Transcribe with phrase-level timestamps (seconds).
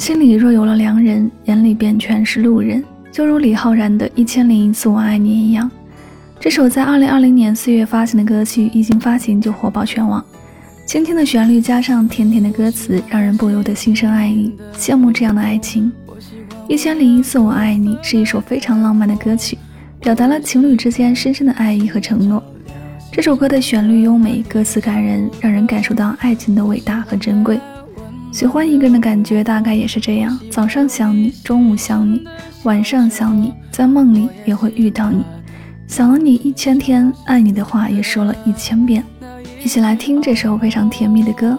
[0.00, 2.82] 心里若有了良人，眼里便全是路人。
[3.12, 5.70] 就如李浩然的《一千零一次我爱你》一样，
[6.40, 10.24] 这首在二零二零年四月发行的歌曲，一经发行就火爆全网。
[10.86, 15.92] 轻轻的旋律加上甜甜的歌词，让人不由得心生爱意，羡慕这样的爱情。
[16.66, 19.58] 一千零一次我爱你是一首非常浪漫的歌曲，
[20.00, 22.42] 表达了情侣之间深深的爱意和承诺。
[23.12, 27.60] 这首歌的旋律优美，歌词感人，让人感受到爱情的伟大和珍贵。
[28.32, 32.24] 喜欢一个人的感觉大概也是这样：早上想你，中午想你，
[32.62, 35.24] 晚上想你，在梦里也会遇到你，
[35.88, 39.04] 想了你一千天，爱你的话也说了一千遍。
[39.62, 41.58] 一起来听这首非常甜蜜的歌。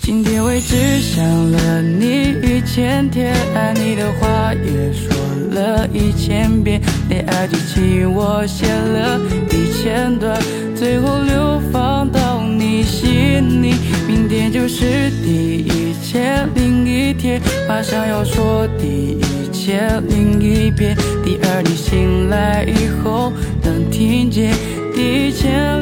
[0.00, 5.16] 今天为止想了你一千天，爱你的话也说
[5.52, 9.18] 了一千遍，恋爱日记我写了
[9.50, 10.38] 一千段，
[10.74, 13.73] 最后流放到你心里。
[14.14, 20.96] 明天就是第一千零一天，马上要说第一千零一遍。
[21.24, 23.32] 第二天醒来以后
[23.64, 24.54] 能听见
[24.94, 25.73] 第一千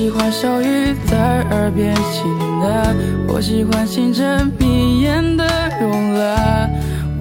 [0.00, 1.18] 喜欢小雨在
[1.50, 2.24] 耳边轻
[2.62, 2.96] 喃，
[3.28, 5.44] 我喜欢清晨迷眼的
[5.78, 6.70] 慵懒，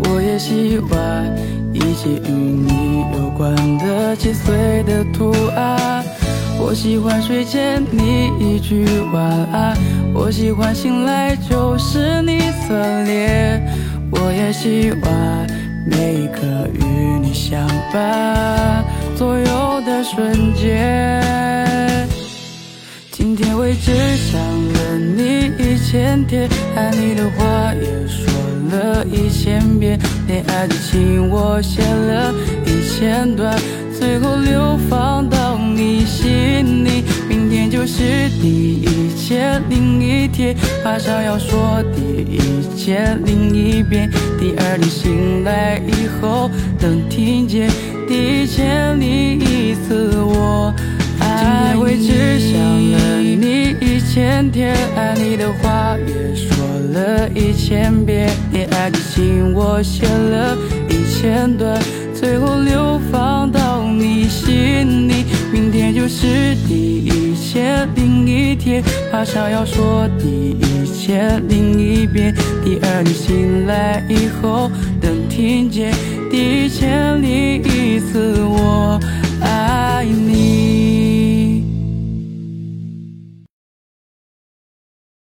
[0.06, 1.30] 我也喜欢
[1.74, 6.02] 一切与你有关的细碎的图案。
[6.58, 9.78] 我喜欢睡前你一句晚安，
[10.14, 13.62] 我喜欢醒来就是你侧脸，
[14.10, 15.46] 我也喜欢
[15.86, 18.86] 每一个与你相伴
[19.18, 21.19] 左右的瞬间。
[23.20, 28.32] 今天为止想了你一千天，爱你的话也说
[28.72, 32.34] 了一千遍，恋爱的情我写了
[32.66, 33.60] 一千段，
[33.92, 37.04] 最后流放到你心里。
[37.28, 42.40] 明天就是第一千零一天，马上要说第一
[42.78, 44.10] 千零一遍。
[44.40, 47.70] 第二天醒来以后能听见
[48.08, 50.74] 第一千零一次我。
[54.40, 56.56] 天天，爱你的话也说
[56.94, 60.58] 了一千遍，恋爱的情我写了
[60.88, 61.78] 一千段，
[62.14, 65.26] 最后流放到你心里。
[65.52, 72.34] 明天就是第一千零一天，马上要说第一千零一遍。
[72.64, 74.72] 第二天醒来以后
[75.02, 75.94] 能听见
[76.32, 77.69] 第一千零一。